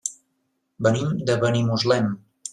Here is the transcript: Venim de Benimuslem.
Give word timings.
Venim 0.87 1.13
de 1.29 1.37
Benimuslem. 1.45 2.11